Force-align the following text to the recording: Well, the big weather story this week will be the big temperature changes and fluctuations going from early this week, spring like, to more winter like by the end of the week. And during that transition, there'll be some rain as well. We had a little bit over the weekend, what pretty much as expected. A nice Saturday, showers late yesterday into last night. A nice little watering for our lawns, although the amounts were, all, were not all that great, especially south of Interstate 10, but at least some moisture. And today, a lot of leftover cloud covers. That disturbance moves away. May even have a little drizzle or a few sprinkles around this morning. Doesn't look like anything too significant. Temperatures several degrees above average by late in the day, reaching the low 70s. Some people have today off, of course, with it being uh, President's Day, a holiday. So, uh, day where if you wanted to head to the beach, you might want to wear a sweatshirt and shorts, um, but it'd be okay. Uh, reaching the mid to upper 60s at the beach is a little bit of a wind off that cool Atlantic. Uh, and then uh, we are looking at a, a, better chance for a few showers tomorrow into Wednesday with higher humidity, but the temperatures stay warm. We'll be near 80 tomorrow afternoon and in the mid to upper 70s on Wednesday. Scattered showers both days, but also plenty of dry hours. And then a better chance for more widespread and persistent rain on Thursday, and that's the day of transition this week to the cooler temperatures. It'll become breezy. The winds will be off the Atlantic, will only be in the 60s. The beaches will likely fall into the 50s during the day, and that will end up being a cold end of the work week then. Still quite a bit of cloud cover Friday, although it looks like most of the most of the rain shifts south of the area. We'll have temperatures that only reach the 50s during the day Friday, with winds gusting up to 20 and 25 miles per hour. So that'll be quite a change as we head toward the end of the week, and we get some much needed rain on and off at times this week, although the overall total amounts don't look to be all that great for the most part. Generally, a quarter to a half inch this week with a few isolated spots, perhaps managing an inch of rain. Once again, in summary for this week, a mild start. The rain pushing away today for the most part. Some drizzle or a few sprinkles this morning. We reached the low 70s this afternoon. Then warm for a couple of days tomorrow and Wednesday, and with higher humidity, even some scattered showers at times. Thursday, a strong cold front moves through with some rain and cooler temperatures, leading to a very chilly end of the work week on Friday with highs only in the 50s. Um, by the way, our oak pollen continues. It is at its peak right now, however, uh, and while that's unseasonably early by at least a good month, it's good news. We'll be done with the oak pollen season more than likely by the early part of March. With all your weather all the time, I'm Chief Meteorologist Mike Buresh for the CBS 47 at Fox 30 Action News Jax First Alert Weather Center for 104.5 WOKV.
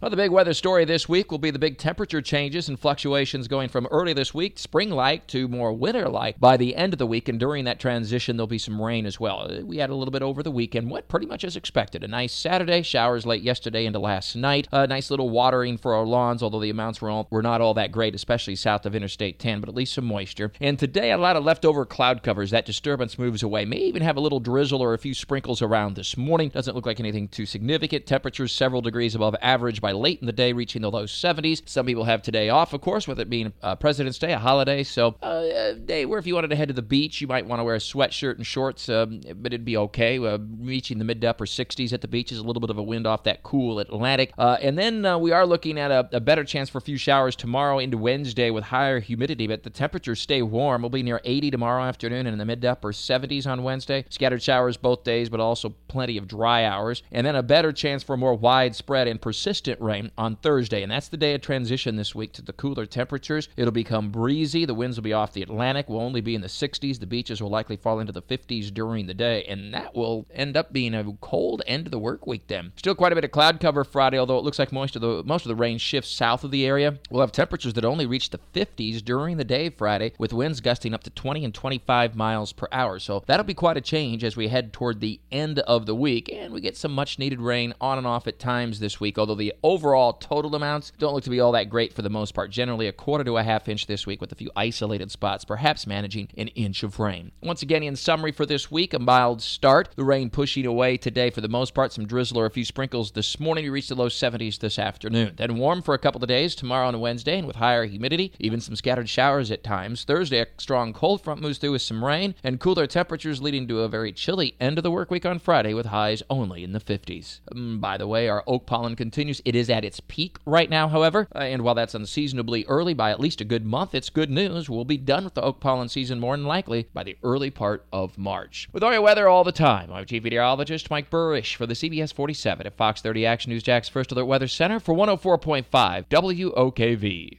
Well, 0.00 0.10
the 0.10 0.16
big 0.16 0.30
weather 0.30 0.54
story 0.54 0.84
this 0.84 1.08
week 1.08 1.32
will 1.32 1.40
be 1.40 1.50
the 1.50 1.58
big 1.58 1.76
temperature 1.76 2.22
changes 2.22 2.68
and 2.68 2.78
fluctuations 2.78 3.48
going 3.48 3.68
from 3.68 3.88
early 3.90 4.12
this 4.12 4.32
week, 4.32 4.56
spring 4.56 4.90
like, 4.90 5.26
to 5.26 5.48
more 5.48 5.72
winter 5.72 6.08
like 6.08 6.38
by 6.38 6.56
the 6.56 6.76
end 6.76 6.92
of 6.92 7.00
the 7.00 7.06
week. 7.06 7.28
And 7.28 7.40
during 7.40 7.64
that 7.64 7.80
transition, 7.80 8.36
there'll 8.36 8.46
be 8.46 8.58
some 8.58 8.80
rain 8.80 9.06
as 9.06 9.18
well. 9.18 9.50
We 9.64 9.78
had 9.78 9.90
a 9.90 9.96
little 9.96 10.12
bit 10.12 10.22
over 10.22 10.44
the 10.44 10.52
weekend, 10.52 10.88
what 10.88 11.08
pretty 11.08 11.26
much 11.26 11.42
as 11.42 11.56
expected. 11.56 12.04
A 12.04 12.06
nice 12.06 12.32
Saturday, 12.32 12.82
showers 12.82 13.26
late 13.26 13.42
yesterday 13.42 13.86
into 13.86 13.98
last 13.98 14.36
night. 14.36 14.68
A 14.70 14.86
nice 14.86 15.10
little 15.10 15.30
watering 15.30 15.76
for 15.76 15.94
our 15.94 16.06
lawns, 16.06 16.44
although 16.44 16.60
the 16.60 16.70
amounts 16.70 17.00
were, 17.00 17.10
all, 17.10 17.26
were 17.28 17.42
not 17.42 17.60
all 17.60 17.74
that 17.74 17.90
great, 17.90 18.14
especially 18.14 18.54
south 18.54 18.86
of 18.86 18.94
Interstate 18.94 19.40
10, 19.40 19.58
but 19.58 19.68
at 19.68 19.74
least 19.74 19.94
some 19.94 20.04
moisture. 20.04 20.52
And 20.60 20.78
today, 20.78 21.10
a 21.10 21.18
lot 21.18 21.34
of 21.34 21.44
leftover 21.44 21.84
cloud 21.84 22.22
covers. 22.22 22.52
That 22.52 22.66
disturbance 22.66 23.18
moves 23.18 23.42
away. 23.42 23.64
May 23.64 23.78
even 23.78 24.02
have 24.02 24.16
a 24.16 24.20
little 24.20 24.38
drizzle 24.38 24.80
or 24.80 24.94
a 24.94 24.98
few 24.98 25.12
sprinkles 25.12 25.60
around 25.60 25.96
this 25.96 26.16
morning. 26.16 26.50
Doesn't 26.50 26.76
look 26.76 26.86
like 26.86 27.00
anything 27.00 27.26
too 27.26 27.46
significant. 27.46 28.06
Temperatures 28.06 28.52
several 28.52 28.80
degrees 28.80 29.16
above 29.16 29.34
average 29.42 29.80
by 29.80 29.87
late 29.92 30.20
in 30.20 30.26
the 30.26 30.32
day, 30.32 30.52
reaching 30.52 30.82
the 30.82 30.90
low 30.90 31.04
70s. 31.04 31.68
Some 31.68 31.86
people 31.86 32.04
have 32.04 32.22
today 32.22 32.48
off, 32.48 32.72
of 32.72 32.80
course, 32.80 33.08
with 33.08 33.20
it 33.20 33.30
being 33.30 33.52
uh, 33.62 33.76
President's 33.76 34.18
Day, 34.18 34.32
a 34.32 34.38
holiday. 34.38 34.82
So, 34.82 35.16
uh, 35.22 35.72
day 35.72 36.06
where 36.06 36.18
if 36.18 36.26
you 36.26 36.34
wanted 36.34 36.48
to 36.48 36.56
head 36.56 36.68
to 36.68 36.74
the 36.74 36.82
beach, 36.82 37.20
you 37.20 37.26
might 37.26 37.46
want 37.46 37.60
to 37.60 37.64
wear 37.64 37.74
a 37.74 37.78
sweatshirt 37.78 38.36
and 38.36 38.46
shorts, 38.46 38.88
um, 38.88 39.20
but 39.36 39.52
it'd 39.52 39.64
be 39.64 39.76
okay. 39.76 40.18
Uh, 40.18 40.38
reaching 40.60 40.98
the 40.98 41.04
mid 41.04 41.20
to 41.20 41.28
upper 41.28 41.46
60s 41.46 41.92
at 41.92 42.00
the 42.00 42.08
beach 42.08 42.32
is 42.32 42.38
a 42.38 42.42
little 42.42 42.60
bit 42.60 42.70
of 42.70 42.78
a 42.78 42.82
wind 42.82 43.06
off 43.06 43.24
that 43.24 43.42
cool 43.42 43.78
Atlantic. 43.78 44.32
Uh, 44.38 44.56
and 44.60 44.78
then 44.78 45.04
uh, 45.04 45.18
we 45.18 45.32
are 45.32 45.46
looking 45.46 45.78
at 45.78 45.90
a, 45.90 46.08
a, 46.12 46.20
better 46.20 46.44
chance 46.44 46.68
for 46.68 46.78
a 46.78 46.80
few 46.80 46.96
showers 46.96 47.34
tomorrow 47.34 47.78
into 47.78 47.96
Wednesday 47.96 48.50
with 48.50 48.64
higher 48.64 49.00
humidity, 49.00 49.46
but 49.46 49.62
the 49.62 49.70
temperatures 49.70 50.20
stay 50.20 50.42
warm. 50.42 50.82
We'll 50.82 50.90
be 50.90 51.02
near 51.02 51.20
80 51.24 51.50
tomorrow 51.50 51.82
afternoon 51.82 52.26
and 52.26 52.34
in 52.34 52.38
the 52.38 52.44
mid 52.44 52.62
to 52.62 52.72
upper 52.72 52.92
70s 52.92 53.46
on 53.46 53.62
Wednesday. 53.62 54.04
Scattered 54.10 54.42
showers 54.42 54.76
both 54.76 55.04
days, 55.04 55.28
but 55.28 55.40
also 55.40 55.74
plenty 55.88 56.16
of 56.16 56.28
dry 56.28 56.64
hours. 56.64 57.02
And 57.10 57.26
then 57.26 57.36
a 57.36 57.42
better 57.42 57.72
chance 57.72 58.02
for 58.02 58.16
more 58.16 58.34
widespread 58.34 59.08
and 59.08 59.20
persistent 59.20 59.77
rain 59.80 60.10
on 60.18 60.36
Thursday, 60.36 60.82
and 60.82 60.90
that's 60.90 61.08
the 61.08 61.16
day 61.16 61.34
of 61.34 61.40
transition 61.40 61.96
this 61.96 62.14
week 62.14 62.32
to 62.32 62.42
the 62.42 62.52
cooler 62.52 62.86
temperatures. 62.86 63.48
It'll 63.56 63.72
become 63.72 64.10
breezy. 64.10 64.64
The 64.64 64.74
winds 64.74 64.96
will 64.96 65.04
be 65.04 65.12
off 65.12 65.32
the 65.32 65.42
Atlantic, 65.42 65.88
will 65.88 66.00
only 66.00 66.20
be 66.20 66.34
in 66.34 66.40
the 66.40 66.48
60s. 66.48 66.98
The 66.98 67.06
beaches 67.06 67.42
will 67.42 67.50
likely 67.50 67.76
fall 67.76 68.00
into 68.00 68.12
the 68.12 68.22
50s 68.22 68.72
during 68.72 69.06
the 69.06 69.14
day, 69.14 69.44
and 69.44 69.72
that 69.74 69.94
will 69.94 70.26
end 70.32 70.56
up 70.56 70.72
being 70.72 70.94
a 70.94 71.04
cold 71.20 71.62
end 71.66 71.86
of 71.86 71.90
the 71.90 71.98
work 71.98 72.26
week 72.26 72.46
then. 72.48 72.72
Still 72.76 72.94
quite 72.94 73.12
a 73.12 73.14
bit 73.14 73.24
of 73.24 73.30
cloud 73.30 73.60
cover 73.60 73.84
Friday, 73.84 74.18
although 74.18 74.38
it 74.38 74.44
looks 74.44 74.58
like 74.58 74.72
most 74.72 74.96
of 74.96 75.02
the 75.02 75.22
most 75.24 75.44
of 75.44 75.48
the 75.48 75.56
rain 75.56 75.78
shifts 75.78 76.10
south 76.10 76.44
of 76.44 76.50
the 76.50 76.66
area. 76.66 76.98
We'll 77.10 77.20
have 77.20 77.32
temperatures 77.32 77.74
that 77.74 77.84
only 77.84 78.06
reach 78.06 78.30
the 78.30 78.40
50s 78.54 79.04
during 79.04 79.36
the 79.36 79.44
day 79.44 79.70
Friday, 79.70 80.12
with 80.18 80.32
winds 80.32 80.60
gusting 80.60 80.94
up 80.94 81.04
to 81.04 81.10
20 81.10 81.44
and 81.44 81.54
25 81.54 82.16
miles 82.16 82.52
per 82.52 82.68
hour. 82.72 82.98
So 82.98 83.22
that'll 83.26 83.44
be 83.44 83.54
quite 83.54 83.76
a 83.76 83.80
change 83.80 84.24
as 84.24 84.36
we 84.36 84.48
head 84.48 84.72
toward 84.72 85.00
the 85.00 85.20
end 85.30 85.58
of 85.60 85.86
the 85.86 85.94
week, 85.94 86.30
and 86.32 86.52
we 86.52 86.60
get 86.60 86.76
some 86.76 86.92
much 86.92 87.18
needed 87.18 87.40
rain 87.40 87.74
on 87.80 87.98
and 87.98 88.06
off 88.06 88.26
at 88.26 88.38
times 88.38 88.80
this 88.80 89.00
week, 89.00 89.18
although 89.18 89.34
the 89.34 89.54
overall 89.68 90.14
total 90.14 90.54
amounts 90.54 90.92
don't 90.98 91.12
look 91.12 91.24
to 91.24 91.28
be 91.28 91.40
all 91.40 91.52
that 91.52 91.68
great 91.68 91.92
for 91.92 92.00
the 92.00 92.08
most 92.08 92.32
part. 92.32 92.50
Generally, 92.50 92.86
a 92.86 92.92
quarter 92.92 93.22
to 93.22 93.36
a 93.36 93.42
half 93.42 93.68
inch 93.68 93.86
this 93.86 94.06
week 94.06 94.18
with 94.18 94.32
a 94.32 94.34
few 94.34 94.50
isolated 94.56 95.10
spots, 95.10 95.44
perhaps 95.44 95.86
managing 95.86 96.26
an 96.38 96.48
inch 96.48 96.82
of 96.82 96.98
rain. 96.98 97.30
Once 97.42 97.60
again, 97.60 97.82
in 97.82 97.94
summary 97.94 98.32
for 98.32 98.46
this 98.46 98.70
week, 98.70 98.94
a 98.94 98.98
mild 98.98 99.42
start. 99.42 99.90
The 99.94 100.04
rain 100.04 100.30
pushing 100.30 100.64
away 100.64 100.96
today 100.96 101.28
for 101.28 101.42
the 101.42 101.48
most 101.48 101.74
part. 101.74 101.92
Some 101.92 102.06
drizzle 102.06 102.38
or 102.38 102.46
a 102.46 102.50
few 102.50 102.64
sprinkles 102.64 103.10
this 103.10 103.38
morning. 103.38 103.64
We 103.64 103.70
reached 103.70 103.90
the 103.90 103.94
low 103.94 104.08
70s 104.08 104.58
this 104.58 104.78
afternoon. 104.78 105.34
Then 105.36 105.58
warm 105.58 105.82
for 105.82 105.92
a 105.92 105.98
couple 105.98 106.22
of 106.22 106.28
days 106.28 106.54
tomorrow 106.54 106.88
and 106.88 106.98
Wednesday, 106.98 107.36
and 107.36 107.46
with 107.46 107.56
higher 107.56 107.84
humidity, 107.84 108.32
even 108.38 108.60
some 108.60 108.74
scattered 108.74 109.10
showers 109.10 109.50
at 109.50 109.62
times. 109.62 110.04
Thursday, 110.04 110.40
a 110.40 110.46
strong 110.56 110.94
cold 110.94 111.22
front 111.22 111.42
moves 111.42 111.58
through 111.58 111.72
with 111.72 111.82
some 111.82 112.02
rain 112.02 112.34
and 112.42 112.58
cooler 112.58 112.86
temperatures, 112.86 113.42
leading 113.42 113.68
to 113.68 113.80
a 113.80 113.88
very 113.88 114.12
chilly 114.12 114.56
end 114.58 114.78
of 114.78 114.82
the 114.82 114.90
work 114.90 115.10
week 115.10 115.26
on 115.26 115.38
Friday 115.38 115.74
with 115.74 115.86
highs 115.86 116.22
only 116.30 116.64
in 116.64 116.72
the 116.72 116.80
50s. 116.80 117.40
Um, 117.52 117.80
by 117.80 117.98
the 117.98 118.06
way, 118.06 118.28
our 118.28 118.42
oak 118.46 118.64
pollen 118.64 118.96
continues. 118.96 119.42
It 119.44 119.57
is 119.58 119.68
at 119.68 119.84
its 119.84 120.00
peak 120.00 120.38
right 120.46 120.70
now, 120.70 120.88
however, 120.88 121.28
uh, 121.34 121.40
and 121.40 121.62
while 121.62 121.74
that's 121.74 121.94
unseasonably 121.94 122.64
early 122.66 122.94
by 122.94 123.10
at 123.10 123.20
least 123.20 123.40
a 123.40 123.44
good 123.44 123.66
month, 123.66 123.94
it's 123.94 124.08
good 124.08 124.30
news. 124.30 124.70
We'll 124.70 124.84
be 124.84 124.96
done 124.96 125.24
with 125.24 125.34
the 125.34 125.42
oak 125.42 125.60
pollen 125.60 125.88
season 125.88 126.20
more 126.20 126.36
than 126.36 126.46
likely 126.46 126.88
by 126.94 127.04
the 127.04 127.16
early 127.22 127.50
part 127.50 127.84
of 127.92 128.16
March. 128.16 128.68
With 128.72 128.82
all 128.82 128.92
your 128.92 129.02
weather 129.02 129.28
all 129.28 129.44
the 129.44 129.52
time, 129.52 129.92
I'm 129.92 130.06
Chief 130.06 130.22
Meteorologist 130.22 130.90
Mike 130.90 131.10
Buresh 131.10 131.56
for 131.56 131.66
the 131.66 131.74
CBS 131.74 132.14
47 132.14 132.66
at 132.66 132.76
Fox 132.76 133.00
30 133.00 133.26
Action 133.26 133.50
News 133.50 133.62
Jax 133.62 133.88
First 133.88 134.12
Alert 134.12 134.24
Weather 134.24 134.48
Center 134.48 134.80
for 134.80 134.94
104.5 134.94 136.08
WOKV. 136.08 137.38